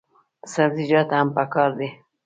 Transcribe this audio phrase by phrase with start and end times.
[0.53, 1.89] سبزیجات هم پکار دي.